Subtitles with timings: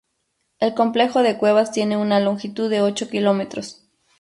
[0.57, 3.83] El complejo de cuevas tiene una longitud de ocho kilómetros.